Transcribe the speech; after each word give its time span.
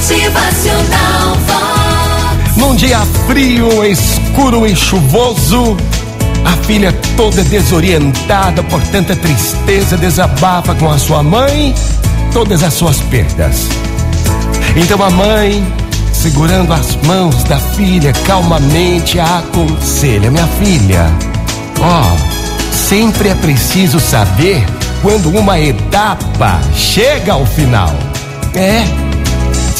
Motivacional 0.00 1.36
Vox. 1.46 2.56
Num 2.56 2.74
dia 2.74 3.00
frio, 3.26 3.84
escuro 3.84 4.66
e 4.66 4.74
chuvoso, 4.74 5.76
a 6.42 6.56
filha 6.64 6.90
toda 7.18 7.44
desorientada 7.44 8.62
por 8.62 8.80
tanta 8.84 9.14
tristeza 9.14 9.98
desabafa 9.98 10.74
com 10.74 10.90
a 10.90 10.98
sua 10.98 11.22
mãe 11.22 11.74
todas 12.32 12.62
as 12.62 12.72
suas 12.72 12.98
perdas. 13.02 13.68
Então 14.74 15.02
a 15.02 15.10
mãe, 15.10 15.62
segurando 16.14 16.72
as 16.72 16.96
mãos 17.04 17.44
da 17.44 17.58
filha 17.58 18.14
calmamente, 18.24 19.20
a 19.20 19.40
aconselha: 19.40 20.30
Minha 20.30 20.46
filha, 20.46 21.12
ó, 21.78 22.16
sempre 22.72 23.28
é 23.28 23.34
preciso 23.34 24.00
saber 24.00 24.64
quando 25.02 25.28
uma 25.28 25.60
etapa 25.60 26.58
chega 26.74 27.34
ao 27.34 27.44
final. 27.44 27.94
É. 28.54 29.09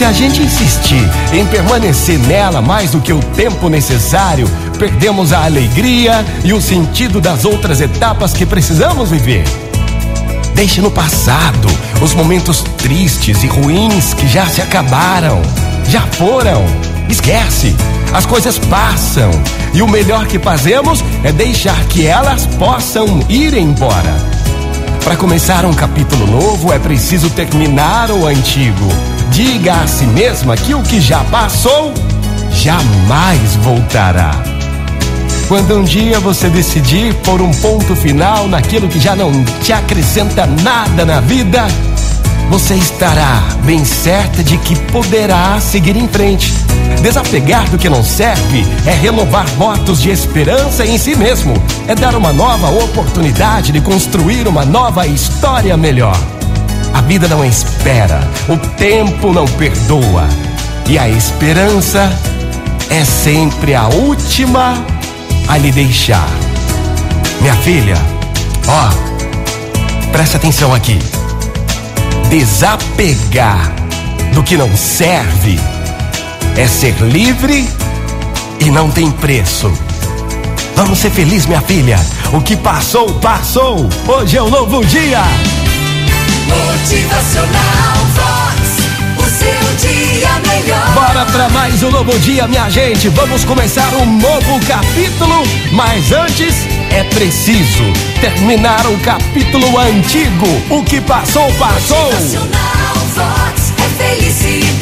Se 0.00 0.04
a 0.06 0.12
gente 0.12 0.40
insistir 0.40 1.06
em 1.30 1.44
permanecer 1.44 2.18
nela 2.20 2.62
mais 2.62 2.92
do 2.92 3.02
que 3.02 3.12
o 3.12 3.20
tempo 3.20 3.68
necessário, 3.68 4.48
perdemos 4.78 5.30
a 5.30 5.44
alegria 5.44 6.24
e 6.42 6.54
o 6.54 6.60
sentido 6.62 7.20
das 7.20 7.44
outras 7.44 7.82
etapas 7.82 8.32
que 8.32 8.46
precisamos 8.46 9.10
viver. 9.10 9.44
Deixe 10.54 10.80
no 10.80 10.90
passado 10.90 11.68
os 12.00 12.14
momentos 12.14 12.62
tristes 12.78 13.42
e 13.42 13.46
ruins 13.46 14.14
que 14.14 14.26
já 14.26 14.46
se 14.46 14.62
acabaram, 14.62 15.42
já 15.90 16.00
foram. 16.00 16.64
Esquece, 17.06 17.76
as 18.14 18.24
coisas 18.24 18.58
passam 18.58 19.30
e 19.74 19.82
o 19.82 19.86
melhor 19.86 20.26
que 20.26 20.38
fazemos 20.38 21.04
é 21.22 21.30
deixar 21.30 21.78
que 21.88 22.06
elas 22.06 22.46
possam 22.58 23.20
ir 23.28 23.52
embora. 23.52 24.16
Para 25.04 25.14
começar 25.14 25.66
um 25.66 25.74
capítulo 25.74 26.26
novo 26.26 26.72
é 26.72 26.78
preciso 26.78 27.28
terminar 27.28 28.10
o 28.10 28.26
antigo. 28.26 28.88
Diga 29.42 29.72
a 29.72 29.86
si 29.86 30.04
mesma 30.04 30.54
que 30.54 30.74
o 30.74 30.82
que 30.82 31.00
já 31.00 31.24
passou 31.24 31.94
jamais 32.52 33.56
voltará. 33.56 34.32
Quando 35.48 35.78
um 35.78 35.82
dia 35.82 36.20
você 36.20 36.50
decidir 36.50 37.14
pôr 37.24 37.40
um 37.40 37.50
ponto 37.50 37.96
final 37.96 38.46
naquilo 38.46 38.86
que 38.86 39.00
já 39.00 39.16
não 39.16 39.32
te 39.62 39.72
acrescenta 39.72 40.44
nada 40.44 41.06
na 41.06 41.22
vida, 41.22 41.66
você 42.50 42.74
estará 42.74 43.40
bem 43.64 43.82
certa 43.82 44.44
de 44.44 44.58
que 44.58 44.78
poderá 44.92 45.58
seguir 45.58 45.96
em 45.96 46.06
frente. 46.06 46.52
Desapegar 47.00 47.66
do 47.70 47.78
que 47.78 47.88
não 47.88 48.04
serve 48.04 48.66
é 48.84 48.90
renovar 48.90 49.46
votos 49.56 50.02
de 50.02 50.10
esperança 50.10 50.84
em 50.84 50.98
si 50.98 51.16
mesmo, 51.16 51.54
é 51.88 51.94
dar 51.94 52.14
uma 52.14 52.30
nova 52.30 52.68
oportunidade 52.68 53.72
de 53.72 53.80
construir 53.80 54.46
uma 54.46 54.66
nova 54.66 55.06
história 55.06 55.78
melhor. 55.78 56.39
A 56.92 57.00
vida 57.02 57.28
não 57.28 57.44
espera, 57.44 58.20
o 58.48 58.56
tempo 58.76 59.32
não 59.32 59.46
perdoa. 59.46 60.28
E 60.88 60.98
a 60.98 61.08
esperança 61.08 62.10
é 62.90 63.04
sempre 63.04 63.74
a 63.74 63.86
última 63.88 64.74
a 65.48 65.56
lhe 65.56 65.70
deixar. 65.70 66.28
Minha 67.40 67.54
filha, 67.56 67.96
ó, 68.66 68.90
presta 70.10 70.36
atenção 70.36 70.74
aqui. 70.74 70.98
Desapegar 72.28 73.72
do 74.34 74.42
que 74.42 74.56
não 74.56 74.76
serve 74.76 75.58
é 76.56 76.66
ser 76.66 76.94
livre 77.00 77.68
e 78.60 78.70
não 78.70 78.90
tem 78.90 79.10
preço. 79.10 79.72
Vamos 80.76 80.98
ser 80.98 81.10
felizes, 81.10 81.46
minha 81.46 81.60
filha. 81.60 81.98
O 82.32 82.40
que 82.40 82.56
passou, 82.56 83.12
passou. 83.14 83.88
Hoje 84.06 84.36
é 84.36 84.42
um 84.42 84.50
novo 84.50 84.84
dia. 84.84 85.20
Motivacional 86.50 87.96
Vox. 88.14 88.80
O 89.18 89.24
seu 89.24 89.88
dia 89.88 90.28
melhor. 90.48 90.94
Bora 90.94 91.24
pra 91.26 91.48
mais 91.50 91.82
um 91.82 91.90
novo 91.90 92.18
dia, 92.18 92.46
minha 92.48 92.68
gente. 92.68 93.08
Vamos 93.08 93.44
começar 93.44 93.88
um 93.94 94.06
novo 94.18 94.58
capítulo, 94.66 95.42
mas 95.72 96.12
antes 96.12 96.54
é 96.90 97.04
preciso 97.04 97.84
terminar 98.20 98.84
o 98.86 98.98
capítulo 98.98 99.78
antigo. 99.78 100.46
O 100.68 100.82
que 100.82 101.00
passou, 101.00 101.50
passou. 101.54 102.04
Motivacional 102.12 102.94
Vox. 103.14 103.72
É 103.78 104.16
felicidade, 104.16 104.79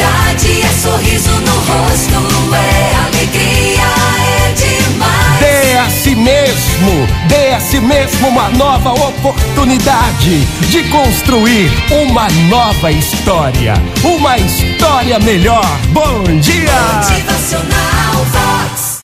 dê 7.29 7.53
a 7.55 7.61
si 7.61 7.79
mesmo 7.81 8.29
uma 8.29 8.49
nova 8.51 8.93
oportunidade 8.93 10.45
de 10.71 10.83
construir 10.85 11.71
uma 11.91 12.29
nova 12.49 12.91
história, 12.91 13.75
uma 14.03 14.39
história 14.39 15.19
melhor. 15.21 15.65
Bom 15.93 16.23
dia! 16.41 16.73
Motivacional 16.97 17.98